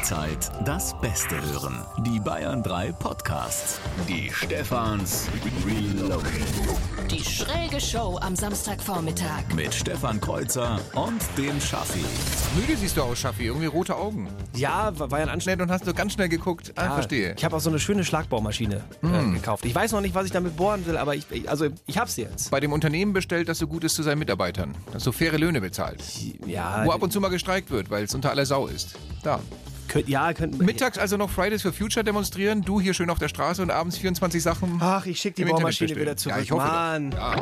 [0.00, 1.84] Jederzeit das Beste hören.
[2.06, 3.78] Die Bayern 3 Podcasts.
[4.08, 5.28] Die Stefans
[5.66, 6.24] Reloaded.
[7.10, 9.52] Die schräge Show am Samstagvormittag.
[9.54, 12.02] Mit Stefan Kreuzer und dem Schaffi.
[12.58, 13.44] Müde siehst du aus, Schaffi.
[13.44, 14.28] Irgendwie rote Augen.
[14.56, 15.60] Ja, war ja ein Anschnitt.
[15.60, 16.72] Und hast du ganz schnell geguckt.
[16.76, 17.34] Ah, verstehe.
[17.36, 19.66] Ich habe auch so eine schöne Schlagbohrmaschine äh, gekauft.
[19.66, 22.50] Ich weiß noch nicht, was ich damit bohren will, aber ich, also ich hab's jetzt.
[22.50, 24.74] Bei dem Unternehmen bestellt, das so gut ist zu seinen Mitarbeitern.
[24.94, 26.02] Das so faire Löhne bezahlt.
[26.46, 28.96] Ja, Wo ab und zu mal gestreikt wird, weil es unter aller Sau ist.
[29.22, 29.40] Da.
[29.88, 32.62] könnt, ja, könnt, Mittags also noch Fridays for Future demonstrieren.
[32.62, 34.78] Du hier schön auf der Straße und abends 24 Sachen.
[34.80, 36.36] Ach, ich schick die Bohrmaschine wieder zurück.
[36.36, 36.66] Ja, ich hoffe.
[36.66, 37.12] Mann.
[37.12, 37.36] Ja.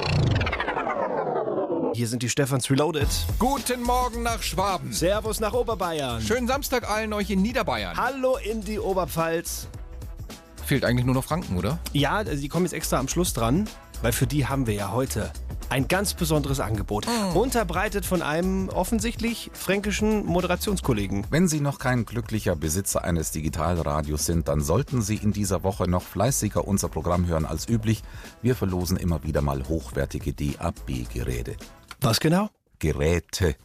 [1.95, 3.09] Hier sind die Stefans Reloaded.
[3.38, 4.92] Guten Morgen nach Schwaben.
[4.92, 6.20] Servus nach Oberbayern.
[6.20, 7.97] Schönen Samstag allen euch in Niederbayern.
[7.97, 9.69] Hallo in die Oberpfalz.
[10.64, 11.78] Fehlt eigentlich nur noch Franken, oder?
[11.92, 13.69] Ja, also die kommen jetzt extra am Schluss dran,
[14.02, 15.33] weil für die haben wir ja heute
[15.70, 17.06] ein ganz besonderes Angebot.
[17.34, 21.27] Unterbreitet von einem offensichtlich fränkischen Moderationskollegen.
[21.30, 25.88] Wenn Sie noch kein glücklicher Besitzer eines Digitalradios sind, dann sollten Sie in dieser Woche
[25.88, 28.02] noch fleißiger unser Programm hören als üblich.
[28.42, 31.56] Wir verlosen immer wieder mal hochwertige DAB-Geräte.
[32.00, 32.48] Was genau?
[32.78, 33.56] Geräte.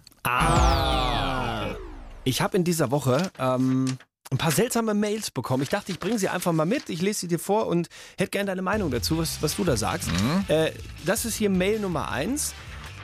[2.23, 3.85] Ich habe in dieser Woche ähm,
[4.31, 5.63] ein paar seltsame Mails bekommen.
[5.63, 6.89] Ich dachte, ich bringe sie einfach mal mit.
[6.89, 9.77] Ich lese sie dir vor und hätte gerne deine Meinung dazu, was, was du da
[9.77, 10.09] sagst.
[10.47, 10.71] Äh,
[11.05, 12.53] das ist hier Mail Nummer eins.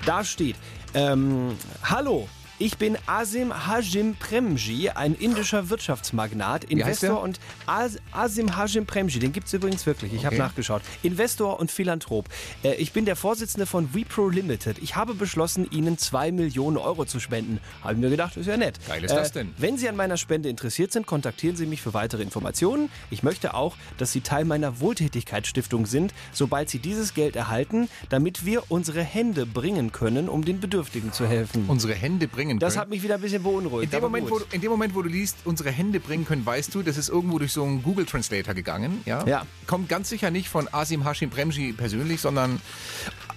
[0.05, 0.55] Da steht,
[0.93, 2.27] ähm, hallo.
[2.61, 9.31] Ich bin Asim Hajim Premji, ein indischer Wirtschaftsmagnat, Investor und As Asim Hajim Premji, den
[9.31, 10.43] gibt's übrigens wirklich, ich habe Okay.
[10.43, 10.81] nachgeschaut.
[11.01, 12.27] Investor und Philanthrop.
[12.63, 14.77] Äh, ich bin der Vorsitzende von WePro Limited.
[14.79, 17.61] Ich habe beschlossen, Ihnen zwei Millionen Euro zu spenden.
[17.81, 18.77] Habe mir gedacht, ist ja nett.
[18.87, 19.53] Äh, Geil ist das denn?
[19.57, 22.89] Wenn Sie an meiner Spende interessiert sind, kontaktieren Sie mich für weitere Informationen.
[23.09, 28.45] Ich möchte auch, dass Sie Teil meiner Wohltätigkeitsstiftung sind, sobald Sie dieses Geld erhalten, damit
[28.45, 31.63] wir unsere Hände bringen können, um den Bedürftigen zu helfen.
[31.69, 32.81] Unsere Hände bringen das können.
[32.81, 33.93] hat mich wieder ein bisschen beunruhigt.
[33.93, 36.73] In dem, Moment, wo, in dem Moment, wo du liest, unsere Hände bringen können, weißt
[36.73, 39.01] du, das ist irgendwo durch so einen Google Translator gegangen.
[39.05, 39.25] Ja?
[39.27, 39.45] Ja.
[39.67, 42.61] Kommt ganz sicher nicht von Asim Hashim Premji persönlich, sondern.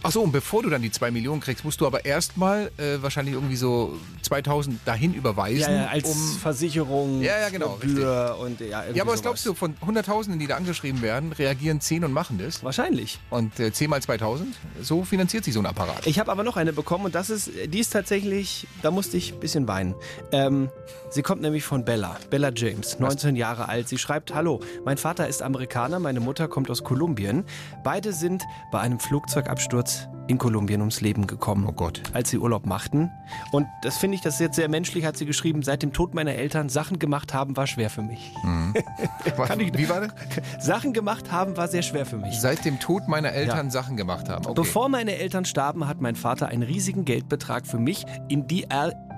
[0.05, 3.01] Ach so, und bevor du dann die zwei Millionen kriegst, musst du aber erstmal äh,
[3.01, 5.61] wahrscheinlich irgendwie so 2000 dahin überweisen.
[5.73, 9.23] ja, ja, als um, Versicherung, Ja, ja, genau, Gebühr und ja, ja, aber was sowas.
[9.23, 12.65] glaubst du, von Hunderttausenden, die da angeschrieben werden, reagieren 10 und machen das?
[12.65, 13.21] Wahrscheinlich.
[13.31, 14.57] Und äh, 10 mal 2000?
[14.81, 16.05] So finanziert sich so ein Apparat.
[16.07, 19.35] Ich habe aber noch eine bekommen und das ist, die ist tatsächlich, da musste ich
[19.35, 19.95] ein bisschen weinen.
[20.33, 20.69] Ähm,
[21.11, 23.89] sie kommt nämlich von Bella, Bella James, 19 Jahre alt.
[23.89, 27.45] Sie schreibt, hallo, mein Vater ist Amerikaner, meine Mutter kommt aus Kolumbien.
[27.85, 28.43] Beide sind
[28.73, 29.92] bei einem Flugzeugabsturz
[30.29, 31.67] in Kolumbien ums Leben gekommen.
[31.69, 32.01] Oh Gott.
[32.13, 33.11] Als sie Urlaub machten.
[33.51, 36.15] Und das finde ich, das ist jetzt sehr menschlich, hat sie geschrieben, seit dem Tod
[36.15, 38.33] meiner Eltern Sachen gemacht haben, war schwer für mich.
[39.47, 40.13] Kann ich, wie war das?
[40.65, 42.41] Sachen gemacht haben war sehr schwer für mich.
[42.41, 43.71] Seit dem Tod meiner Eltern Ja.
[43.71, 44.47] Sachen gemacht haben.
[44.47, 44.55] Okay.
[44.55, 48.67] Bevor meine Eltern starben, hat mein Vater einen riesigen Geldbetrag für mich in die,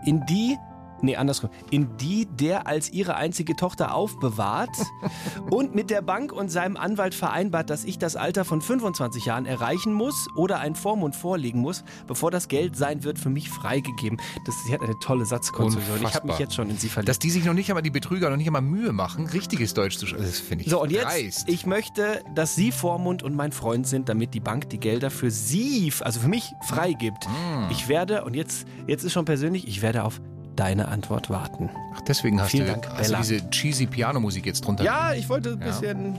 [0.06, 0.56] in die,
[1.03, 4.77] nee, andersrum, in die der als ihre einzige Tochter aufbewahrt
[5.50, 9.47] und mit der Bank und seinem Anwalt vereinbart, dass ich das Alter von 25 Jahren
[9.47, 14.21] erreichen muss oder einen Vormund vorlegen muss, bevor das Geld sein wird für mich freigegeben.
[14.44, 16.03] Das, sie hat eine tolle Satzkonstruktion.
[16.03, 17.09] Ich habe mich jetzt schon in sie verliebt.
[17.09, 19.99] Dass die sich noch nicht einmal, die Betrüger, noch nicht einmal Mühe machen, richtiges Deutsch
[19.99, 21.49] zu schreiben, das finde ich So, und jetzt, dreist.
[21.49, 25.31] ich möchte, dass Sie Vormund und mein Freund sind, damit die Bank die Gelder für
[25.31, 27.26] Sie, also für mich, freigibt.
[27.28, 27.71] Mm.
[27.71, 30.21] Ich werde, und jetzt, jetzt ist schon persönlich, ich werde auf
[30.56, 31.70] deine Antwort warten.
[31.94, 33.19] Ach, deswegen hast Vielen du, Dank, hast du Bella.
[33.19, 34.84] diese cheesy Pianomusik jetzt drunter.
[34.84, 36.15] Ja, ich wollte ein bisschen...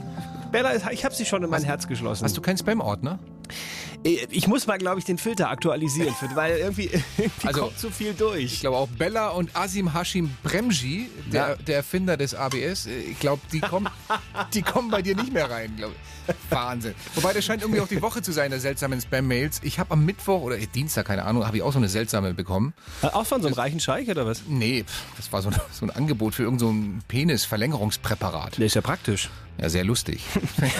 [0.52, 2.24] Bella, ich habe sie schon in mein Herz geschlossen.
[2.24, 3.18] Hast du keinen Spam-Ordner?
[4.30, 6.84] Ich muss mal, glaube ich, den Filter aktualisieren, weil irgendwie,
[7.18, 8.44] irgendwie Also, kommt zu viel durch.
[8.44, 11.54] Ich glaube auch Bella und Asim Hashim Bremji, der, Ja.
[11.56, 13.88] der Erfinder des ABS, ich glaube, die kommen,
[14.54, 15.72] die kommen bei dir nicht mehr rein.
[16.50, 16.94] Wahnsinn.
[17.14, 19.60] Wobei, das scheint irgendwie auch die Woche zu sein, der seltsamen Spam-Mails.
[19.62, 22.34] Ich habe am Mittwoch oder äh, Dienstag, keine Ahnung, habe ich auch so eine seltsame
[22.34, 22.74] bekommen.
[23.02, 24.42] Äh, Auch von so einem reichen Scheich oder was?
[24.48, 24.84] Nee,
[25.16, 28.58] das war so, ein- so ein Angebot für irgendein so ein Penis-Verlängerungspräparat.
[28.58, 29.30] Der ist ja praktisch.
[29.58, 30.20] Ja, sehr lustig.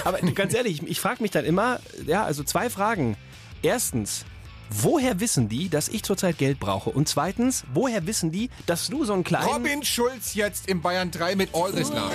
[0.05, 3.19] Aber ganz ehrlich, ich, ich frage mich dann immer, ja, also zwei Fragen.
[3.61, 4.25] Erstens,
[4.71, 6.89] woher wissen die, dass ich zurzeit Geld brauche?
[6.89, 9.47] Und zweitens, woher wissen die, dass du so einen kleinen...
[9.47, 12.15] Robin Schulz jetzt im Bayern 3 mit All This Love.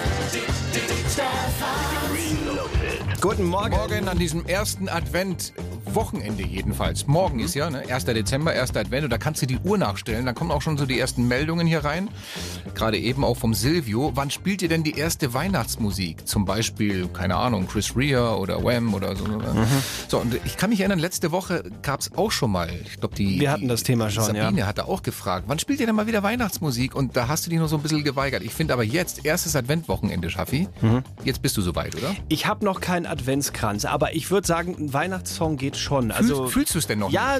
[3.19, 3.71] Guten Morgen.
[3.71, 5.53] Morgen an diesem ersten Advent,
[5.85, 7.07] Wochenende jedenfalls.
[7.07, 7.83] Morgen ist ja, ne?
[7.87, 8.05] 1.
[8.05, 8.75] Dezember, 1.
[8.75, 9.03] Advent.
[9.03, 10.25] Und da kannst du die Uhr nachstellen.
[10.25, 12.09] Da kommen auch schon so die ersten Meldungen hier rein.
[12.73, 14.11] Gerade eben auch vom Silvio.
[14.15, 16.27] Wann spielt ihr denn die erste Weihnachtsmusik?
[16.27, 19.25] Zum Beispiel, keine Ahnung, Chris Rea oder Wham oder so.
[20.07, 23.39] So, und ich kann mich erinnern, letzte Woche gab's auch schon mal, ich glaube, die.
[23.39, 24.45] Wir hatten das Thema schon, ja.
[24.45, 26.95] Sabine hatte auch gefragt, wann spielt ihr denn mal wieder Weihnachtsmusik?
[26.95, 28.43] Und da hast du dich noch so ein bisschen geweigert.
[28.43, 30.67] Ich finde aber jetzt, erstes Adventwochenende, Schaffi.
[30.81, 31.03] Mhm.
[31.23, 32.15] Jetzt bist du soweit, oder?
[32.29, 36.11] Ich habe noch keinen Adventskranz, aber ich würde sagen, ein Weihnachtssong geht schon.
[36.11, 37.11] Also, Fühlst, fühlst du es denn noch?
[37.11, 37.39] Ja,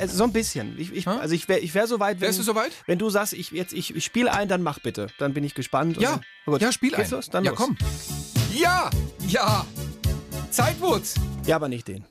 [0.00, 0.78] also so ein bisschen.
[0.78, 2.72] Ich, ich, also ich wäre ich wär soweit, wenn, Wärst du soweit?
[2.86, 5.08] wenn du sagst, ich, jetzt, ich, ich spiele ein, dann mach bitte.
[5.18, 5.96] Dann bin ich gespannt.
[6.00, 7.08] Ja, Und, ja, spiel ein.
[7.10, 7.30] los?
[7.30, 7.58] Dann ja, los.
[7.60, 7.76] komm.
[8.54, 8.90] Ja,
[9.26, 9.64] ja.
[10.50, 11.14] Zeitwurz.
[11.46, 12.04] Ja, aber nicht den.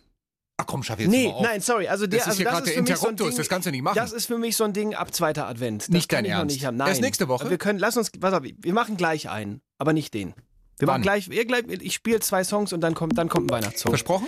[0.58, 1.44] Ach komm, schaff jetzt Nee, mal auf.
[1.44, 1.88] nein, sorry.
[1.88, 3.50] Also der, Das ist also hier gerade der für mich so ein Interruptus, Ding, das
[3.50, 3.96] kannst du nicht machen.
[3.96, 5.84] Das ist für mich so ein Ding ab zweiter Advent.
[5.84, 6.54] Das Nicht dein Ernst.
[6.56, 6.70] nicht.
[6.70, 6.88] Nein.
[6.88, 7.50] Erst nächste Woche?
[7.50, 10.34] Wir können, lass uns, pass auf, wir machen gleich einen, aber nicht den.
[10.80, 11.02] Wir Wann?
[11.02, 13.92] machen gleich, wir gleich, ich spiele zwei Songs und dann kommt, dann kommt ein Weihnachtssong.
[13.92, 14.28] Versprochen?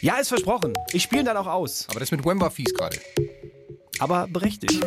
[0.00, 0.72] ja, ist versprochen.
[0.92, 1.86] Ich spiele ihn dann auch aus.
[1.90, 2.98] Aber das mit Wemba fies gerade.
[4.00, 4.84] Aber berechtigt.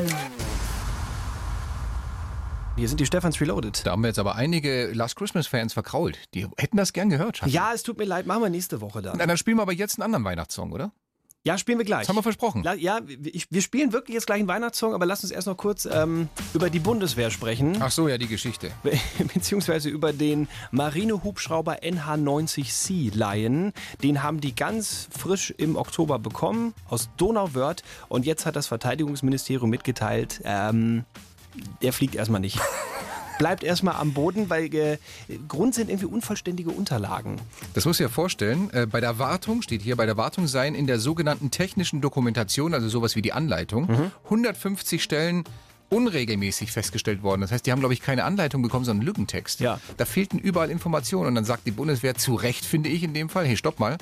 [2.76, 3.86] Hier sind die Stephans Reloaded.
[3.86, 6.20] Da haben wir jetzt aber einige Last Christmas-Fans verkrault.
[6.34, 7.50] Die hätten das gern gehört, Schatz.
[7.54, 9.18] Ja, es tut mir leid, machen wir nächste Woche dann.
[9.18, 10.92] Na, dann spielen wir aber jetzt einen anderen Weihnachtssong, oder?
[11.46, 12.02] Ja, spielen wir gleich.
[12.02, 12.64] Das haben wir versprochen.
[12.64, 15.56] La- Ja, ich, wir spielen wirklich jetzt gleich einen Weihnachtssong, aber lass uns erst noch
[15.58, 17.78] kurz ähm, über die Bundeswehr sprechen.
[17.82, 18.72] Ach so, ja, die Geschichte.
[19.34, 23.74] beziehungsweise über den Marinehubschrauber NH90C Lion.
[24.02, 29.70] Den haben die ganz frisch im Oktober bekommen aus Donauwörth und jetzt hat das Verteidigungsministerium
[29.70, 31.06] mitgeteilt, ähm,
[31.84, 32.60] der fliegt erstmal nicht.
[33.38, 34.98] Bleibt erstmal am Boden, weil äh,
[35.48, 37.38] Grund sind irgendwie unvollständige Unterlagen.
[37.74, 38.70] Das musst du dir vorstellen.
[38.72, 42.74] Äh, bei der Wartung, steht hier, bei der Wartung seien in der sogenannten technischen Dokumentation,
[42.74, 44.12] also sowas wie die Anleitung, Mhm.
[44.26, 45.44] 150 Stellen
[45.90, 47.42] unregelmäßig festgestellt worden.
[47.42, 49.60] Das heißt, die haben, glaube ich, keine Anleitung bekommen, sondern Lückentext.
[49.60, 49.80] Ja.
[49.98, 51.28] Da fehlten überall Informationen.
[51.28, 53.98] Und dann sagt die Bundeswehr zu Recht, finde ich in dem Fall, hey, stopp mal,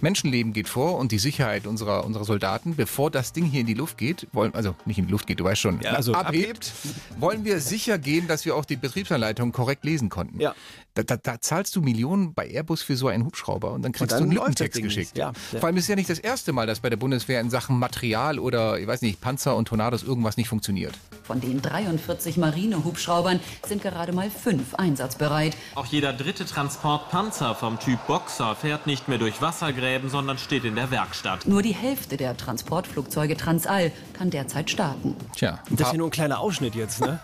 [0.00, 3.74] Menschenleben geht vor und die Sicherheit unserer, unserer Soldaten, bevor das Ding hier in die
[3.74, 6.72] Luft geht, wollen, also nicht in die Luft geht, du weißt schon, Ja, also abhebt,
[7.18, 10.40] wollen wir sicher gehen, dass wir auch die Betriebsanleitung korrekt lesen konnten.
[10.40, 10.54] Ja.
[10.94, 14.12] Da, da, da zahlst du Millionen bei Airbus für so einen Hubschrauber und dann kriegst
[14.12, 15.18] Und dann du einen Lückentext geschickt.
[15.18, 15.32] Ja.
[15.34, 17.78] Vor allem ist es ja nicht das erste Mal, dass bei der Bundeswehr in Sachen
[17.78, 20.94] Material oder, ich weiß nicht, Panzer und Tornados irgendwas nicht funktioniert.
[21.24, 25.56] Von den 43 Marinehubschraubern sind gerade mal fünf einsatzbereit.
[25.74, 30.74] Auch jeder dritte Transportpanzer vom Typ Boxer fährt nicht mehr durch Wassergräben, sondern steht in
[30.74, 31.46] der Werkstatt.
[31.46, 35.16] Nur die Hälfte der Transportflugzeuge Transall kann derzeit starten.
[35.34, 37.18] Tja, Das ist hier nur ein kleiner Ausschnitt jetzt, ne?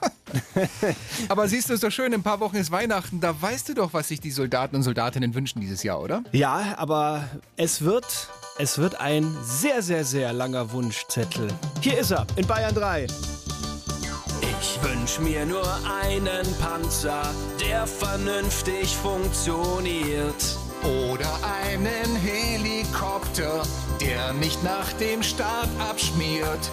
[1.28, 3.74] aber siehst du, ist doch schön, in ein paar Wochen ist Weihnachten, da weißt du
[3.74, 6.22] doch, was sich die Soldaten und Soldatinnen wünschen dieses Jahr, oder?
[6.32, 7.24] ja, aber
[7.56, 8.06] es wird,
[8.58, 11.48] es wird ein sehr, sehr, sehr langer Wunschzettel.
[11.82, 13.06] Hier ist er, in Bayern 3.
[14.60, 15.66] Ich wünsch mir nur
[16.02, 17.22] einen Panzer,
[17.60, 20.58] der vernünftig funktioniert.
[20.82, 21.30] Oder
[21.64, 23.62] einen Helikopter,
[24.00, 26.70] der nicht nach dem Start abschmiert.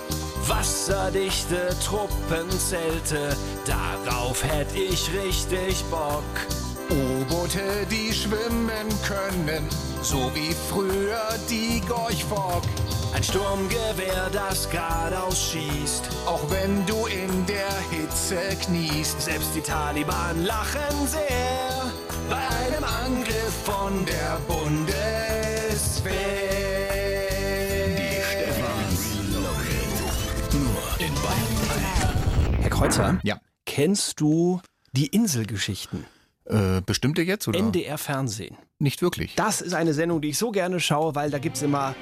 [0.48, 3.36] Wasserdichte Truppenzelte,
[3.66, 6.24] darauf hätt ich richtig Bock.
[6.89, 9.68] U-Boote, die schwimmen können,
[10.01, 12.63] so wie früher die Gorch Fock.
[13.13, 16.09] Ein Sturmgewehr, das geradeaus schießt.
[16.27, 19.21] Auch wenn du in der Hitze kniest.
[19.21, 21.92] Selbst die Taliban lachen sehr
[22.30, 26.13] bei einem Angriff von der Bundeswehr.
[27.98, 29.15] Die Stefans.
[30.53, 33.39] Nur in Bayern Herr Kreuzer, Ja.
[33.65, 34.62] kennst du
[34.92, 36.06] die Inselgeschichten?
[36.45, 37.57] Äh, bestimmte jetzt oder?
[37.60, 38.57] NDR Fernsehen.
[38.79, 39.33] Nicht wirklich.
[39.35, 41.95] Das ist eine Sendung, die ich so gerne schaue, weil da gibt's immer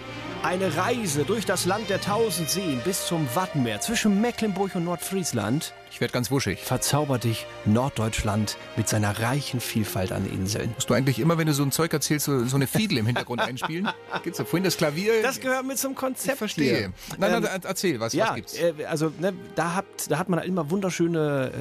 [0.44, 5.74] eine Reise durch das Land der tausend Seen bis zum Wattenmeer zwischen Mecklenburg und Nordfriesland.
[5.90, 6.60] Ich werde ganz wuschig.
[6.62, 10.72] Verzaubert dich Norddeutschland mit seiner reichen Vielfalt an Inseln.
[10.76, 13.06] Musst du eigentlich immer, wenn du so ein Zeug erzählst, so, so eine Fiedel im
[13.06, 13.88] Hintergrund einspielen?
[14.24, 15.22] Gibt's da vorhin das Klavier?
[15.24, 16.34] Das gehört mit zum Konzept.
[16.34, 16.78] ich verstehe.
[16.78, 16.92] hier.
[17.18, 18.58] Nein, Ähm, nein, erzähl, was, ja, was gibt's?
[18.60, 21.52] äh, also ne, da, habt, da hat man immer wunderschöne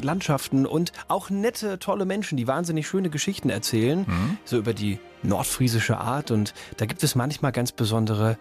[0.00, 4.36] äh, Landschaften und auch nette, tolle Menschen, die wahnsinnig schöne Geschichten erzählen, Mhm.
[4.44, 6.30] so über die nordfriesische Art.
[6.30, 8.36] Und da gibt es manchmal ganz besondere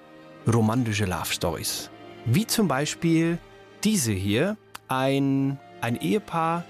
[0.51, 1.89] romantische Love Stories.
[2.25, 3.38] Wie zum Beispiel
[3.83, 4.57] diese hier,
[4.88, 6.63] ein, ein Ehepaar.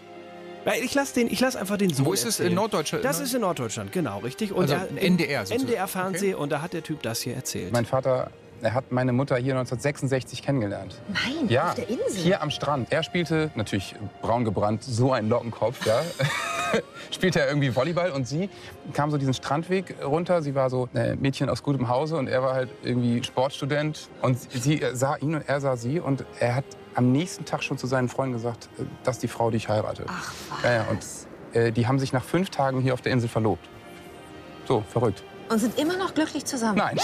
[0.84, 2.40] Ich lasse den, ich lass einfach den Sohn Wo ist es?
[2.42, 3.06] In Norddeutschland?
[3.06, 4.52] Das ist in Norddeutschland, genau, richtig.
[4.52, 5.50] Und Also ein NDR.
[5.50, 7.72] NDR-Fernsehen und da hat der Typ das hier erzählt.
[7.72, 10.96] Mein Vater, er hat meine Mutter hier 1966 kennengelernt.
[11.08, 12.22] Nein, Ja, auf der Insel.
[12.22, 12.92] hier am Strand.
[12.92, 16.02] Er spielte, natürlich braun gebrannt, so ein Lockenkopf, ja.
[17.12, 18.50] spielte er irgendwie Volleyball und sie
[18.94, 20.42] kam so diesen Strandweg runter.
[20.42, 24.10] Sie war so ein Mädchen aus gutem Hause und er war halt irgendwie Sportstudent.
[24.22, 27.78] Und sie sah ihn und er sah sie und er hat am nächsten Tag schon
[27.78, 30.06] zu seinen Freunden gesagt, äh, dass die Frau, die ich heirate.
[30.08, 30.34] Ach,
[30.64, 31.06] Ja, ja, und
[31.54, 33.68] äh, die haben sich nach fünf Tagen hier auf der Insel verlobt.
[34.68, 35.24] So, verrückt.
[35.50, 36.78] Und sind immer noch glücklich zusammen.
[36.78, 36.98] Nein.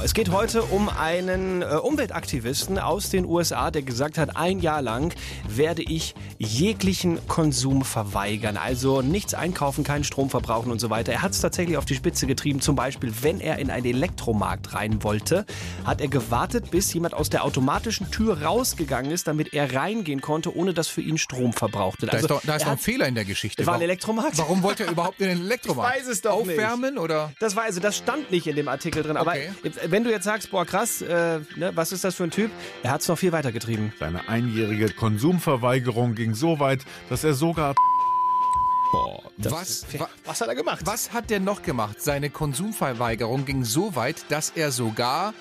[0.00, 4.80] Es geht heute um einen äh, Umweltaktivisten aus den USA, der gesagt hat, ein Jahr
[4.80, 5.12] lang
[5.48, 8.56] werde ich jeglichen Konsum verweigern.
[8.56, 11.12] Also nichts einkaufen, keinen Strom verbrauchen und so weiter.
[11.12, 12.60] Er hat es tatsächlich auf die Spitze getrieben.
[12.60, 15.44] Zum Beispiel, wenn er in einen Elektromarkt rein wollte,
[15.84, 20.56] hat er gewartet, bis jemand aus der automatischen Tür rausgegangen ist, damit er reingehen konnte,
[20.56, 22.06] ohne dass für ihn Strom verbrauchte.
[22.06, 23.62] Da ist doch, da ist doch ein Fehler in der Geschichte.
[23.62, 24.38] Es war ein Warum- Elektromarkt.
[24.38, 25.96] Warum wollte er überhaupt in den Elektromarkt?
[25.96, 26.50] Ich weiß es doch nicht.
[26.56, 27.32] Aufwärmen oder?
[27.40, 29.50] Das war also, das stand nicht in dem Artikel drin, aber Okay.
[29.86, 32.50] wenn du jetzt sagst, boah krass, äh, ne, was ist das für ein Typ?
[32.82, 33.92] Er hat es noch viel weiter getrieben.
[33.98, 37.74] Seine einjährige Konsumverweigerung ging so weit, dass er sogar
[38.92, 40.80] Boah, Das was, ist- wa- was hat er gemacht?
[40.84, 42.00] was hat der noch gemacht?
[42.02, 45.32] Seine Konsumverweigerung ging so weit, dass er sogar.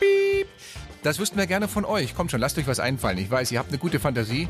[0.00, 0.48] Piep.
[1.02, 2.14] Das wüssten wir gerne von euch.
[2.14, 3.18] Kommt schon, lasst euch was einfallen.
[3.18, 4.48] Ich weiß, ihr habt eine gute Fantasie.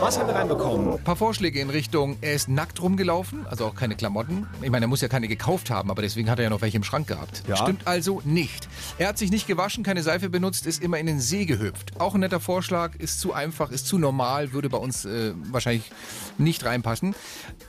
[0.00, 0.94] Was haben wir reinbekommen?
[0.98, 4.46] Ein paar Vorschläge in Richtung, er ist nackt rumgelaufen, also auch keine Klamotten.
[4.60, 6.76] Ich meine, er muss ja keine gekauft haben, aber deswegen hat er ja noch welche
[6.76, 7.42] im Schrank gehabt.
[7.48, 7.56] Ja.
[7.56, 8.68] Stimmt also nicht.
[8.98, 11.98] Er hat sich nicht gewaschen, keine Seife benutzt, ist immer in den See gehüpft.
[12.00, 15.90] Auch ein netter Vorschlag, ist zu einfach, ist zu normal, würde bei uns äh, wahrscheinlich
[16.38, 17.14] nicht reinpassen.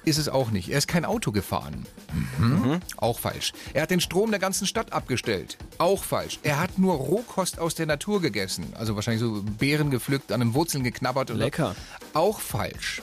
[0.04, 0.70] Ist es auch nicht.
[0.70, 1.86] Er ist kein Auto gefahren.
[2.38, 2.80] Mhm.
[2.98, 3.54] Auch falsch.
[3.74, 5.58] Er hat den Strom der ganzen Stadt abgestellt.
[5.78, 6.40] Auch falsch.
[6.44, 8.66] Er hat nur Rohkost aus der Natur gegessen.
[8.78, 11.30] Also wahrscheinlich so Beeren gepflückt, an den Wurzeln geknabbert.
[11.32, 11.76] oder- Lecker.
[12.16, 13.02] Auch falsch.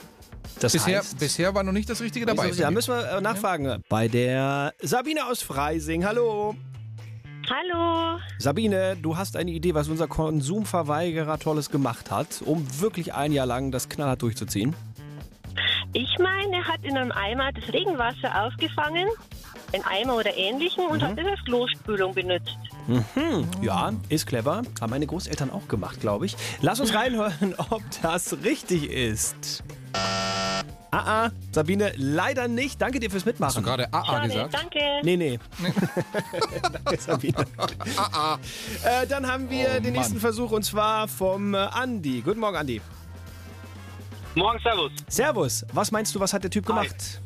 [0.59, 2.49] Das Bisher, heißt, bisher war noch nicht das Richtige dabei.
[2.49, 3.83] ja, müssen wir äh, nachfragen.
[3.87, 6.03] Bei der Sabine aus Freising.
[6.03, 6.55] Hallo.
[7.47, 8.19] Hallo.
[8.39, 13.45] Sabine, du hast eine Idee, was unser Konsumverweigerer Tolles gemacht hat, um wirklich ein Jahr
[13.45, 14.75] lang das knallhart durchzuziehen?
[15.93, 19.07] Ich meine, er hat in einem Eimer das Regenwasser aufgefangen,
[19.73, 22.57] ein Eimer oder ähnlichen, und hat es als Klospülung benutzt.
[22.87, 23.47] Mhm.
[23.61, 24.61] Ja, ist clever.
[24.79, 26.35] Haben meine Großeltern auch gemacht, glaube ich.
[26.61, 29.63] Lass uns reinhören, ob das richtig ist.
[30.91, 32.79] Ah, ah, Sabine, leider nicht.
[32.79, 33.47] Danke dir fürs Mitmachen.
[33.47, 34.53] Hast du gerade AA Schade, gesagt?
[34.53, 34.79] danke.
[35.01, 35.39] Nee, nee.
[36.85, 37.33] Danke, Sabine.
[38.83, 39.93] Äh, dann haben wir Oh, den Mann.
[39.93, 42.21] nächsten Versuch und zwar vom äh, Andi.
[42.21, 42.79] Guten Morgen, Andi.
[44.35, 44.91] Morgen, Servus.
[45.07, 45.65] Servus.
[45.73, 47.21] Was meinst du, was hat der Typ gemacht?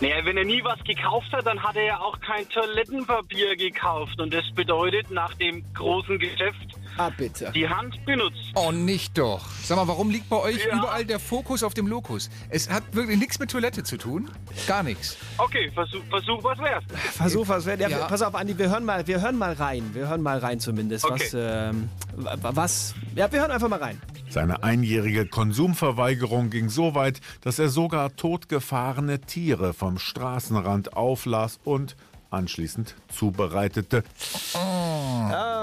[0.00, 4.20] Naja, wenn er nie was gekauft hat, dann hat er ja auch kein Toilettenpapier gekauft.
[4.20, 7.50] Und das bedeutet, nach dem großen Geschäft Ah, bitte.
[7.54, 8.38] die Hand benutzt.
[8.54, 9.46] Oh, nicht doch.
[9.62, 10.76] Sag mal, warum liegt bei euch Ja.
[10.76, 12.28] überall der Fokus auf dem Lokus?
[12.50, 14.30] Es hat wirklich nichts mit Toilette zu tun.
[14.66, 15.16] Gar nichts.
[15.38, 16.84] Okay, versuch, versuch was wär's.
[17.14, 17.64] Versuch was.
[17.66, 18.06] Ja, Ja.
[18.06, 19.90] Pass auf, Andi, wir hören mal, wir hören mal rein.
[19.94, 21.04] Wir hören mal rein zumindest.
[21.04, 21.22] Okay.
[21.24, 22.94] Was, ähm, wa- was?
[23.14, 24.00] Ja, wir hören einfach mal rein.
[24.30, 31.96] Seine einjährige Konsumverweigerung ging so weit, dass er sogar totgefahrene Tiere vom Straßenrand auflas und
[32.30, 34.04] anschließend zubereitete.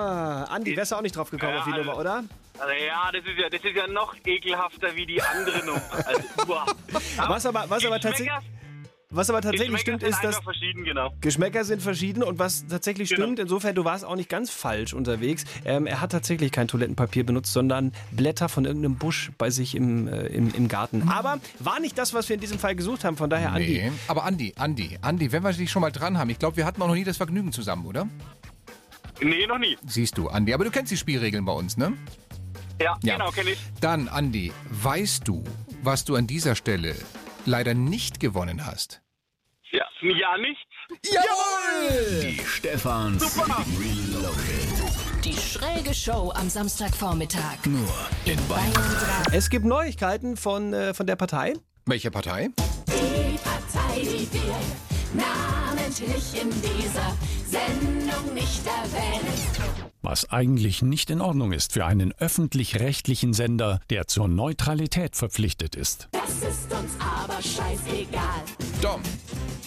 [0.05, 2.23] Ah, Andi, wärst du auch nicht drauf gekommen Ja, auf die Nummer, oder?
[2.59, 5.81] Also, ja, das ist ja, das ist ja noch ekelhafter wie die andere Nummer.
[6.05, 6.65] Also, uah.
[7.27, 8.31] Was aber, was aber tatsächlich,
[9.09, 10.39] was aber tatsächlich stimmt, ist, dass
[10.83, 11.13] genau.
[11.21, 13.23] Geschmäcker sind verschieden und was tatsächlich Genau.
[13.23, 15.45] stimmt, insofern, du warst auch nicht ganz falsch unterwegs.
[15.63, 20.07] Ähm, er hat tatsächlich kein Toilettenpapier benutzt, sondern Blätter von irgendeinem Busch bei sich im,
[20.07, 21.07] äh, im, im Garten.
[21.09, 23.83] Aber war nicht das, was wir in diesem Fall gesucht haben, von daher, Andi.
[23.83, 23.91] Nee.
[24.07, 26.81] Aber Andi, Andi, Andi, wenn wir dich schon mal dran haben, ich glaube, wir hatten
[26.81, 28.07] auch noch nie das Vergnügen zusammen, oder?
[29.21, 29.77] Nee, noch nie.
[29.85, 30.53] Siehst du, Andi.
[30.53, 31.93] Aber du kennst die Spielregeln bei uns, ne?
[32.81, 33.13] Ja, Ja.
[33.17, 33.59] genau, kenne ich.
[33.79, 35.43] Dann, Andi, weißt du,
[35.81, 36.95] was du an dieser Stelle
[37.45, 39.01] leider nicht gewonnen hast?
[39.71, 40.61] Ja, ja nichts.
[41.03, 42.21] Jawohl!
[42.21, 43.37] Die Stefans
[43.79, 45.23] Reloaded.
[45.23, 47.65] Die schräge Show am Samstagvormittag.
[47.65, 47.87] Nur
[48.25, 48.71] in Bayern.
[48.73, 48.95] Bayern
[49.29, 49.35] 3.
[49.37, 51.53] Es gibt Neuigkeiten von, äh, von der Partei.
[51.85, 52.49] Welche Partei?
[52.87, 54.55] Die Partei, die wir
[55.85, 57.15] namentlich in dieser
[57.45, 59.33] Sendung nicht erwähnen.
[60.01, 66.09] Was eigentlich nicht in Ordnung ist für einen öffentlich-rechtlichen Sender, der zur Neutralität verpflichtet ist.
[66.11, 68.74] Das ist uns aber scheißegal.
[68.81, 69.01] Dom.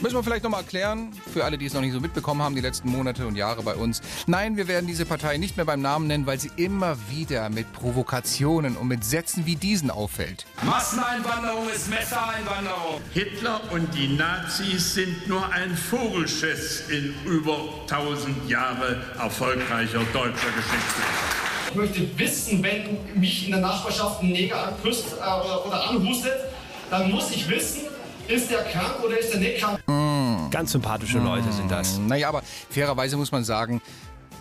[0.01, 2.61] Müssen wir vielleicht nochmal erklären, für alle, die es noch nicht so mitbekommen haben, die
[2.61, 4.01] letzten Monate und Jahre bei uns.
[4.29, 7.73] Nein, wir werden diese Partei nicht mehr beim Namen nennen, weil sie immer wieder mit
[7.73, 10.47] Provokationen und mit Sätzen wie diesen auffällt.
[10.63, 13.01] Masseneinwanderung ist Messereinwanderung.
[13.13, 17.59] Hitler und die Nazis sind nur ein Vogelschiss in über
[17.91, 21.03] 1000 Jahre erfolgreicher deutscher Geschichte.
[21.71, 26.35] Ich möchte wissen, wenn mich in der Nachbarschaft ein Neger anküsst äh, oder, oder anhustet,
[26.89, 27.83] dann muss ich wissen,
[28.29, 29.81] ist der krank oder ist er nicht krank?
[30.51, 31.99] Ganz sympathische Leute sind das.
[31.99, 33.81] Naja, aber fairerweise muss man sagen,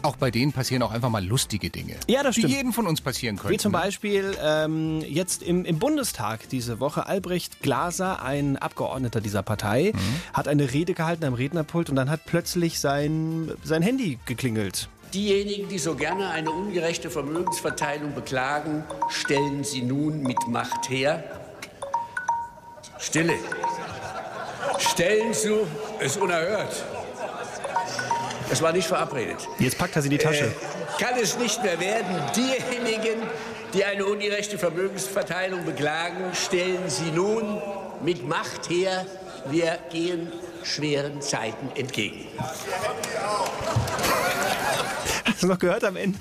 [0.03, 1.95] auch bei denen passieren auch einfach mal lustige Dinge.
[2.07, 2.51] Ja, das stimmt.
[2.51, 3.53] Die jedem von uns passieren können.
[3.53, 7.07] Wie zum Beispiel ähm, jetzt im, im Bundestag diese Woche.
[7.07, 9.93] Albrecht Glaser, ein Abgeordneter dieser Partei,
[10.33, 14.89] hat eine Rede gehalten am Rednerpult und dann hat plötzlich sein, sein Handy geklingelt.
[15.13, 21.23] Diejenigen, die so gerne eine ungerechte Vermögensverteilung beklagen, stellen sie nun mit Macht her.
[22.99, 23.33] Stille.
[24.79, 25.53] Stellen Sie
[25.99, 26.83] es unerhört.
[28.49, 29.47] Es war nicht verabredet.
[29.59, 30.45] Jetzt packt er sie in die Tasche.
[30.45, 32.21] Äh, kann es nicht mehr werden.
[32.35, 33.21] Diejenigen,
[33.73, 37.61] die eine ungerechte Vermögensverteilung beklagen, stellen sie nun
[38.01, 39.05] mit Macht her.
[39.49, 40.31] Wir gehen
[40.63, 42.27] schweren Zeiten entgegen.
[45.37, 46.17] Hast du noch gehört am Ende?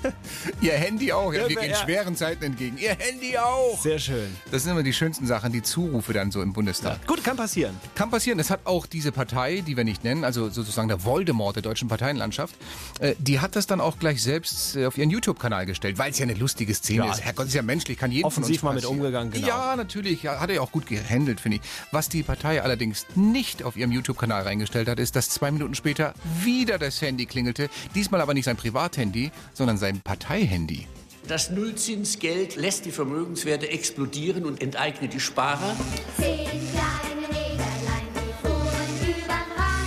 [0.61, 1.33] Ihr Handy auch.
[1.33, 2.77] Ja, wir gehen schweren Zeiten entgegen.
[2.77, 3.79] Ihr Handy auch.
[3.81, 4.35] Sehr schön.
[4.51, 7.05] Das sind immer die schönsten Sachen, die Zurufe dann so im Bundestag.
[7.07, 7.75] Gut, kann passieren.
[7.95, 8.39] Kann passieren.
[8.39, 11.87] Es hat auch diese Partei, die wir nicht nennen, also sozusagen der Voldemort der deutschen
[11.87, 12.55] Parteienlandschaft,
[12.99, 16.19] äh, die hat das dann auch gleich selbst äh, auf ihren YouTube-Kanal gestellt, weil es
[16.19, 17.11] ja eine lustige Szene Ja.
[17.11, 17.21] ist.
[17.21, 18.99] Herrgott, ist ja menschlich, kann jeden Offensiv von mal uns mit passieren.
[19.01, 19.47] umgegangen, genau.
[19.47, 20.23] Ja, natürlich.
[20.23, 21.63] Ja, hat er ja auch gut gehandelt, finde ich.
[21.91, 26.13] Was die Partei allerdings nicht auf ihrem YouTube-Kanal reingestellt hat, ist, dass zwei Minuten später
[26.43, 27.69] wieder das Handy klingelte.
[27.95, 28.57] Diesmal aber nicht sein
[28.97, 30.87] Privathandy, sondern sein Parteihandy.
[31.27, 35.75] Das Nullzinsgeld lässt die Vermögenswerte explodieren und enteignet die Sparer.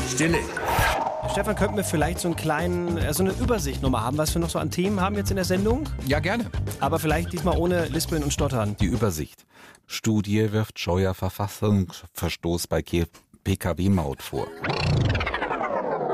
[0.09, 0.39] Stille.
[1.33, 4.41] Stefan, könnten wir vielleicht so, einen kleinen, äh, so eine Übersicht nochmal haben, was wir
[4.41, 5.89] noch so an Themen haben jetzt in der Sendung?
[6.07, 6.51] Ja, gerne.
[6.81, 8.77] Aber vielleicht diesmal ohne Lispeln und Stottern.
[8.81, 9.47] Die Übersicht.
[9.87, 12.83] Studie wirft Scheuer Verfassungsverstoß bei
[13.45, 14.49] PKW-Maut vor.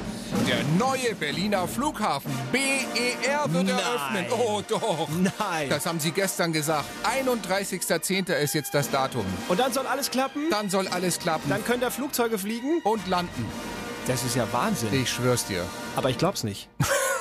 [0.46, 3.78] Der neue Berliner Flughafen BER wird Nein.
[3.78, 4.26] eröffnen.
[4.30, 5.08] Oh doch.
[5.38, 5.68] Nein.
[5.68, 6.86] Das haben Sie gestern gesagt.
[7.04, 8.32] 31.10.
[8.32, 9.26] ist jetzt das Datum.
[9.48, 10.48] Und dann soll alles klappen?
[10.50, 11.50] Dann soll alles klappen.
[11.50, 12.80] Dann können da Flugzeuge fliegen?
[12.84, 13.44] Und landen.
[14.06, 14.92] Das ist ja Wahnsinn.
[14.92, 15.64] Ich schwör's dir.
[15.96, 16.68] Aber ich glaub's nicht.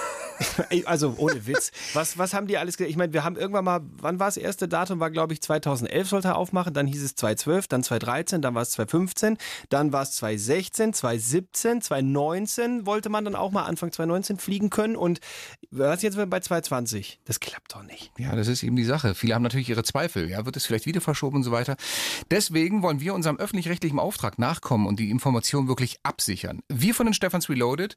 [0.85, 1.71] Also ohne Witz.
[1.93, 4.37] Was, was haben die alles ge- Ich meine, wir haben irgendwann mal, wann war das
[4.37, 4.99] erste Datum?
[4.99, 8.61] War glaube ich 2011 sollte er aufmachen, dann hieß es 2012, dann 2013, dann war
[8.61, 9.37] es 2015,
[9.69, 14.95] dann war es 2016, 2017, 2019 wollte man dann auch mal Anfang 2019 fliegen können
[14.95, 15.19] und
[15.71, 17.19] was jetzt bei 2020?
[17.25, 18.11] Das klappt doch nicht.
[18.17, 19.15] Ja, das ist eben die Sache.
[19.15, 20.29] Viele haben natürlich ihre Zweifel.
[20.29, 21.75] Ja, wird es vielleicht wieder verschoben und so weiter.
[22.29, 26.61] Deswegen wollen wir unserem öffentlich-rechtlichen Auftrag nachkommen und die Information wirklich absichern.
[26.69, 27.95] Wir von den Stephans Reloaded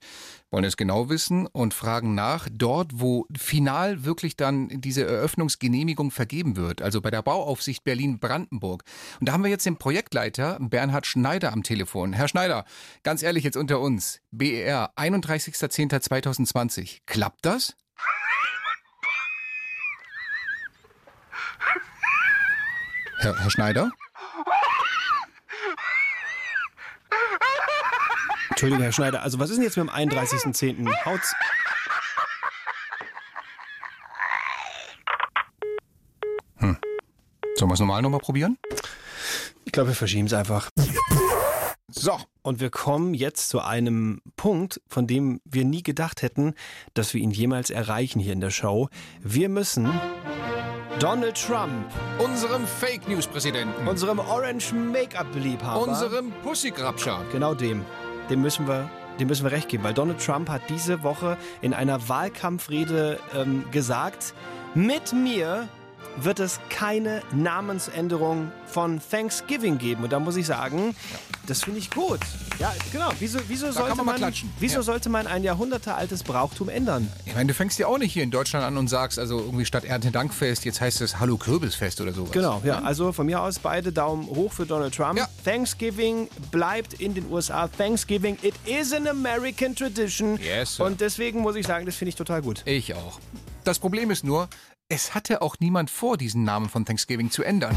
[0.50, 6.56] wollen es genau wissen und fragen nach, dort, wo final wirklich dann diese Eröffnungsgenehmigung vergeben
[6.56, 8.84] wird, also bei der Bauaufsicht Berlin-Brandenburg.
[9.20, 12.12] Und da haben wir jetzt den Projektleiter Bernhard Schneider am Telefon.
[12.12, 12.64] Herr Schneider,
[13.02, 17.00] ganz ehrlich jetzt unter uns, BER, 31.10.2020.
[17.06, 17.74] Klappt das?
[23.18, 23.90] Herr, Herr Schneider?
[28.50, 31.04] Entschuldigung, Herr Schneider, also was ist denn jetzt mit dem 31.10.?
[31.04, 31.34] Haut's.
[37.56, 38.58] Sollen wir es normal nochmal probieren?
[39.64, 40.70] Ich glaube, wir verschieben es einfach.
[41.88, 42.18] So.
[42.42, 46.54] Und wir kommen jetzt zu einem Punkt, von dem wir nie gedacht hätten,
[46.92, 48.88] dass wir ihn jemals erreichen hier in der Show.
[49.20, 49.88] Wir müssen
[50.98, 51.86] Donald Trump,
[52.18, 57.84] Unserem Fake News Präsidenten, unserem Orange Make-up-Liebhaber, unserem Pussygrabscher, genau dem,
[58.28, 61.72] dem müssen wir dem müssen wir recht geben, weil Donald Trump hat diese Woche in
[61.72, 64.34] einer Wahlkampfrede ähm, gesagt,
[64.74, 65.68] mit mir
[66.16, 70.04] wird es keine Namensänderung von Thanksgiving geben.
[70.04, 70.94] Und da muss ich sagen,
[71.46, 72.20] das finde ich gut.
[72.58, 73.10] Ja, genau.
[73.18, 74.82] Wieso, wieso, sollte, man man, wieso Ja.
[74.82, 77.10] sollte man ein jahrhundertealtes Brauchtum ändern?
[77.26, 79.64] Ich meine, du fängst ja auch nicht hier in Deutschland an und sagst, also irgendwie
[79.64, 82.32] statt Erntedankfest, jetzt heißt es Hallo Kürbisfest oder sowas.
[82.32, 82.80] Genau, ja.
[82.82, 85.20] Also von mir aus beide Daumen hoch für Donald Trump.
[85.44, 87.68] Thanksgiving bleibt in den USA.
[87.68, 90.38] Thanksgiving, it is an American tradition.
[90.38, 90.84] Yes, sir.
[90.84, 92.62] Und deswegen muss ich sagen, das finde ich total gut.
[92.64, 93.18] Ich auch.
[93.64, 94.48] Das Problem ist nur,
[94.94, 97.76] es hatte auch niemand vor, diesen Namen von Thanksgiving zu ändern.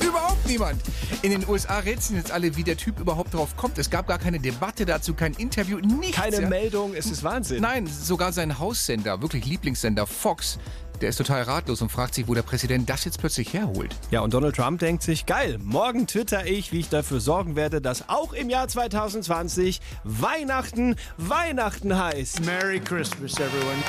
[0.00, 0.82] Überhaupt niemand.
[1.22, 3.78] In den USA rätseln jetzt alle, wie der Typ überhaupt drauf kommt.
[3.78, 6.16] Es gab gar keine Debatte dazu, kein Interview, nichts.
[6.16, 6.48] Keine ja.
[6.48, 7.62] Meldung, es ist Wahnsinn.
[7.62, 10.58] Nein, sogar sein Haussender, wirklich Lieblingssender Fox,
[11.00, 13.96] der ist total ratlos und fragt sich, wo der Präsident das jetzt plötzlich herholt.
[14.10, 17.80] Ja, und Donald Trump denkt sich, geil, morgen twitter ich, wie ich dafür sorgen werde,
[17.80, 22.44] dass auch im Jahr 2020 Weihnachten Weihnachten heißt.
[22.44, 23.82] Merry Christmas, everyone.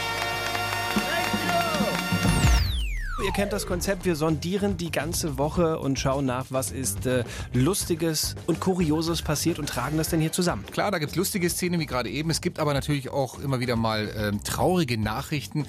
[3.21, 7.25] Ihr kennt das Konzept, wir sondieren die ganze Woche und schauen nach, was ist äh,
[7.53, 10.65] Lustiges und Kurioses passiert und tragen das denn hier zusammen.
[10.71, 12.29] Klar, da gibt es lustige Szenen wie gerade eben.
[12.29, 15.65] Es gibt aber natürlich auch immer wieder mal ähm, traurige Nachrichten,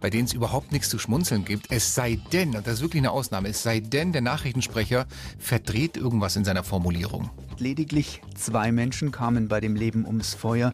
[0.00, 1.70] bei denen es überhaupt nichts zu schmunzeln gibt.
[1.70, 5.06] Es sei denn, und das ist wirklich eine Ausnahme, es sei denn, der Nachrichtensprecher
[5.38, 7.30] verdreht irgendwas in seiner Formulierung.
[7.58, 10.72] Lediglich zwei Menschen kamen bei dem Leben ums Feuer.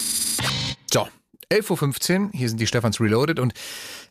[0.92, 1.06] So,
[1.52, 3.54] 11.15 Uhr, hier sind die Stefans Reloaded und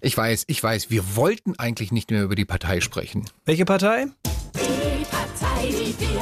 [0.02, 3.23] ich weiß, ich weiß, wir wollten eigentlich nicht mehr über die Partei sprechen.
[3.45, 4.08] Welche Partei?
[4.56, 6.21] Die Partei, die wir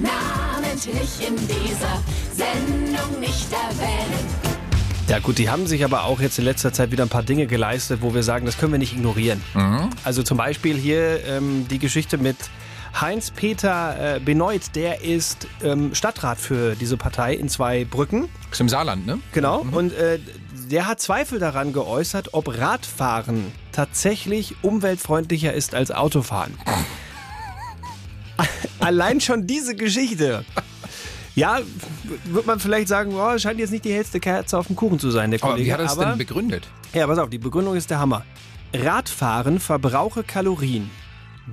[0.00, 4.26] namentlich in dieser Sendung nicht erwähnen.
[5.06, 7.46] Ja gut, die haben sich aber auch jetzt in letzter Zeit wieder ein paar Dinge
[7.46, 9.40] geleistet, wo wir sagen, das können wir nicht ignorieren.
[10.02, 12.36] Also zum Beispiel hier ähm, die Geschichte mit
[13.00, 18.28] Heinz-Peter äh, Benoit, der ist ähm, Stadtrat für diese Partei in zwei Brücken.
[18.50, 19.20] Ist im Saarland, ne?
[19.32, 19.64] Genau.
[19.70, 20.18] Und äh,
[20.70, 26.54] der hat Zweifel daran geäußert, ob Radfahren tatsächlich umweltfreundlicher ist als Autofahren.
[28.80, 30.44] Allein schon diese Geschichte.
[31.34, 31.60] Ja,
[32.24, 35.10] wird man vielleicht sagen, oh, scheint jetzt nicht die hellste Kerze auf dem Kuchen zu
[35.10, 35.68] sein, der Aber Kollege.
[35.68, 36.66] wie hat er es denn begründet?
[36.92, 38.24] Ja, pass auf, die Begründung ist der Hammer.
[38.74, 40.90] Radfahren verbrauche Kalorien,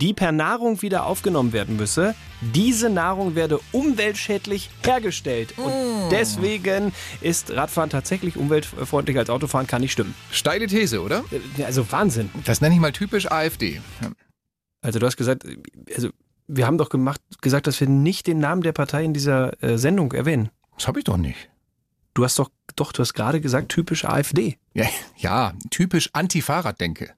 [0.02, 2.16] die per Nahrung wieder aufgenommen werden müsse.
[2.42, 5.58] Diese Nahrung werde umweltschädlich hergestellt.
[5.58, 6.10] Und Mm.
[6.12, 10.14] deswegen ist Radfahren tatsächlich umweltfreundlicher als Autofahren, kann nicht stimmen.
[10.32, 11.24] Steile These, oder?
[11.66, 12.30] Also Wahnsinn.
[12.46, 13.82] Das nenne ich mal typisch AfD.
[14.02, 14.10] Ja.
[14.82, 15.46] Also du hast gesagt,
[15.96, 16.10] also
[16.48, 19.78] wir haben doch gemacht, gesagt, dass wir nicht den Namen der Partei in dieser äh,
[19.78, 20.50] Sendung erwähnen.
[20.78, 21.50] Das habe ich doch nicht.
[22.14, 24.58] Du hast doch, doch, du hast gerade gesagt, typisch AfD.
[24.74, 24.86] Ja,
[25.18, 27.14] ja typisch Anti-Fahrraddenke.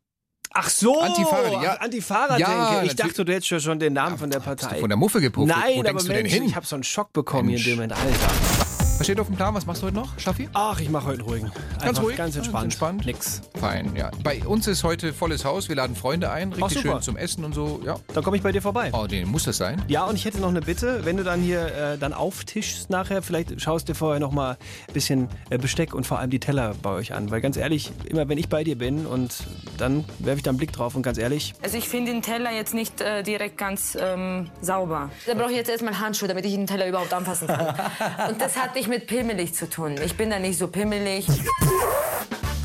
[0.60, 1.74] Ach so, Anti-Fahrrad, ja.
[1.76, 2.86] Anti-Fahrrad Ja, denke.
[2.88, 4.80] Ich dachte, du hättest ja schon den Namen von der Partei.
[4.80, 5.48] Von der Muffe gepufft.
[5.48, 6.44] Nein, Wo aber denkst du denn Mensch, hin?
[6.46, 7.64] ich habe so einen Schock bekommen Mensch.
[7.64, 8.04] hier in dem Moment.
[8.04, 8.67] Alter.
[8.98, 9.54] Was steht auf dem Plan?
[9.54, 10.50] Was machst du heute noch, Schaffi?
[10.54, 11.52] Ach, ich mache heute einen ruhigen.
[11.74, 12.18] Ganz Einfach ruhig?
[12.18, 12.64] Ganz entspannt.
[12.64, 13.06] entspannt.
[13.06, 13.42] Nix.
[13.60, 14.10] Fein, ja.
[14.24, 15.70] Bei uns ist heute volles Haus.
[15.70, 16.52] Wir laden Freunde ein.
[16.54, 16.96] Ach, Richtig super.
[16.96, 17.80] schön zum Essen und so.
[17.86, 17.98] Ja.
[18.16, 18.90] Dann komme ich bei dir vorbei.
[18.94, 19.84] Oh, den muss das sein.
[19.88, 23.22] Ja, und ich hätte noch eine Bitte, wenn du dann hier äh, dann auftischst nachher,
[23.22, 24.58] vielleicht schaust dir vorher noch mal
[24.88, 27.30] ein bisschen äh, Besteck und vor allem die Teller bei euch an.
[27.30, 29.32] Weil ganz ehrlich, immer wenn ich bei dir bin und
[29.78, 32.52] dann werfe ich da einen Blick drauf und ganz ehrlich, Also ich finde den Teller
[32.52, 35.12] jetzt nicht äh, direkt ganz ähm, sauber.
[35.28, 37.68] Da brauche ich jetzt erstmal Handschuhe, damit ich den Teller überhaupt anfassen kann.
[38.30, 39.96] Und das hat nicht mit pimmelig zu tun.
[40.04, 41.28] Ich bin da nicht so pimmelig.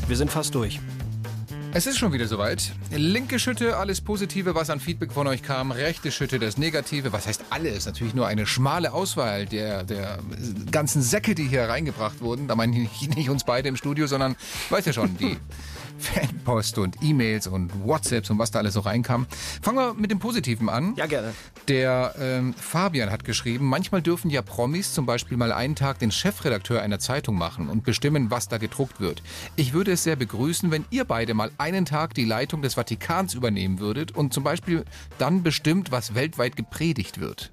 [0.07, 0.79] wir sind fast durch.
[1.73, 2.71] Es ist schon wieder soweit.
[2.91, 5.71] Linke Schütte, alles Positive, was an Feedback von euch kam.
[5.71, 7.11] Rechte Schütte, das Negative.
[7.11, 7.87] Was heißt alles?
[7.87, 10.19] Natürlich nur eine schmale Auswahl der, der
[10.71, 12.47] ganzen Säcke, die hier reingebracht wurden.
[12.47, 14.35] Da meine ich nicht uns beide im Studio, sondern,
[14.69, 15.37] weißt ja schon, die
[15.97, 19.25] Fanpost und E-Mails und WhatsApps und was da alles so reinkam.
[19.61, 20.93] Fangen wir mit dem Positiven an.
[20.95, 21.33] Ja, gerne.
[21.67, 26.11] Der ähm, Fabian hat geschrieben, manchmal dürfen ja Promis zum Beispiel mal einen Tag den
[26.11, 29.23] Chefredakteur einer Zeitung machen und bestimmen, was da gedruckt wird.
[29.55, 33.33] Ich würde es sehr begrüßen, wenn ihr beide mal einen Tag die Leitung des Vatikans
[33.33, 34.83] übernehmen würdet und zum Beispiel
[35.17, 37.51] dann bestimmt, was weltweit gepredigt wird.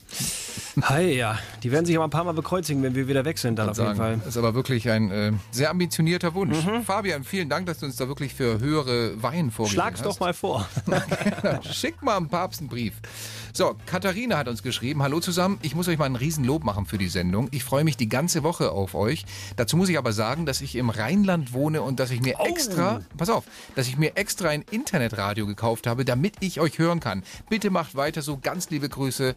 [0.83, 1.38] Hi, ja.
[1.62, 3.79] Die werden sich aber ein paar Mal bekreuzigen, wenn wir wieder weg sind, dann auf
[3.79, 4.16] jeden Fall.
[4.18, 6.57] Das ist aber wirklich ein äh, sehr ambitionierter Wunsch.
[6.85, 10.07] Fabian, vielen Dank, dass du uns da wirklich für höhere Weihen vorgesehen Schlag's hast.
[10.07, 10.69] doch mal vor.
[11.71, 12.95] Schick mal dem Papst einen Brief.
[13.53, 15.03] So, Katharina hat uns geschrieben.
[15.03, 17.49] Hallo zusammen, ich muss euch mal ein Riesenlob machen für die Sendung.
[17.51, 19.25] Ich freue mich die ganze Woche auf euch.
[19.57, 23.01] Dazu muss ich aber sagen, dass ich im Rheinland wohne und dass ich mir extra,
[23.16, 27.25] pass auf, dass ich mir extra ein Internetradio gekauft habe, damit ich euch hören kann.
[27.49, 28.38] Bitte macht weiter so.
[28.38, 29.35] Ganz liebe Grüße,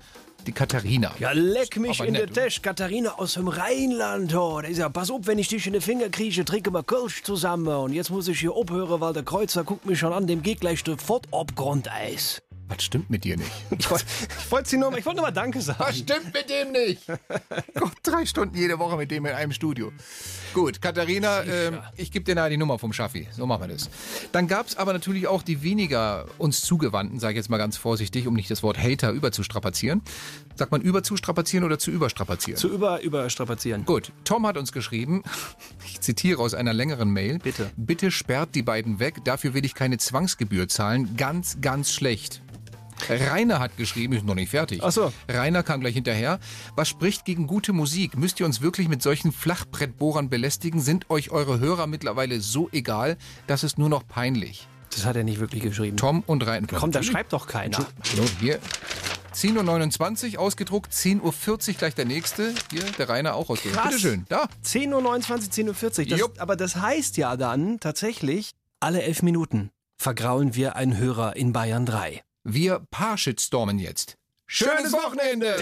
[0.47, 1.13] die Katharina.
[1.19, 2.61] Ja, leck mich Aber in der Tasche.
[2.61, 4.35] Katharina aus dem Rheinland.
[4.35, 6.83] Oh, der ist ja, pass auf, wenn ich dich in den Finger kriege, trinken wir
[6.83, 7.67] Kölsch zusammen.
[7.67, 10.61] Und jetzt muss ich hier abhören, weil der Kreuzer guckt mich schon an, dem geht
[10.61, 12.41] gleich sofort ab Grundeis.
[12.75, 13.51] Was stimmt mit dir nicht?
[13.69, 15.79] Ich wollte sie nur, ich wollte nur mal Danke sagen.
[15.79, 17.05] Was stimmt mit dem nicht?
[17.75, 19.91] Gott, drei Stunden jede Woche mit dem in einem Studio.
[20.53, 23.27] Gut, Katharina, ähm, ich gebe dir nachher die Nummer vom Schaffi.
[23.31, 23.89] So machen wir das.
[24.31, 27.77] Dann gab es aber natürlich auch die weniger uns zugewandten, sage ich jetzt mal ganz
[27.77, 30.01] vorsichtig, um nicht das Wort Hater überzustrapazieren.
[30.55, 32.59] Sagt man überzustrapazieren oder zu überstrapazieren?
[32.59, 33.85] Zu über, überstrapazieren.
[33.85, 35.23] Gut, Tom hat uns geschrieben,
[35.85, 37.39] ich zitiere aus einer längeren Mail.
[37.39, 37.71] Bitte.
[37.75, 41.15] Bitte sperrt die beiden weg, dafür will ich keine Zwangsgebühr zahlen.
[41.17, 42.41] Ganz, ganz schlecht.
[43.09, 44.81] Rainer hat geschrieben, ist noch nicht fertig.
[44.83, 45.11] Ach so.
[45.29, 46.39] Rainer kam gleich hinterher.
[46.75, 48.17] Was spricht gegen gute Musik?
[48.17, 50.81] Müsst ihr uns wirklich mit solchen Flachbrettbohrern belästigen?
[50.81, 54.67] Sind euch eure Hörer mittlerweile so egal, dass es nur noch peinlich?
[54.91, 55.97] Das hat er nicht wirklich geschrieben.
[55.97, 56.67] Tom und Rainer.
[56.67, 57.77] Komm, da schreibt doch keiner.
[57.77, 58.59] Hallo, hier.
[59.33, 62.53] 10.29 Uhr ausgedruckt, 10.40 Uhr gleich der nächste.
[62.71, 63.81] Hier, der Rainer auch ausgedruckt.
[63.81, 63.95] Krass.
[63.95, 64.47] Bitteschön, da.
[64.63, 66.17] 10.29 Uhr, 10.40 Uhr.
[66.17, 71.53] Das, aber das heißt ja dann tatsächlich, alle elf Minuten vergraulen wir einen Hörer in
[71.53, 72.21] Bayern 3.
[72.45, 74.17] Wir Paar-Shitstormen jetzt.
[74.47, 75.55] Schönes Wochenende!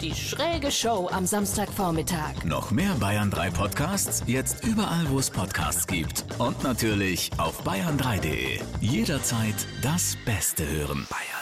[0.00, 2.44] Die schräge Show am Samstagvormittag.
[2.44, 4.24] Noch mehr Bayern 3 Podcasts?
[4.26, 6.24] Jetzt überall, wo es Podcasts gibt.
[6.38, 8.58] Und natürlich auf bayern3.de.
[8.80, 11.06] Jederzeit das Beste hören.
[11.08, 11.35] Bayern